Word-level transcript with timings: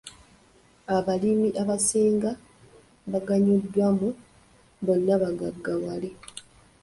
Abalimi 0.97 1.49
abasinga 1.61 2.31
baganyuddwa 3.11 3.87
mu 3.97 4.09
bonnabagaggawale. 4.85 6.09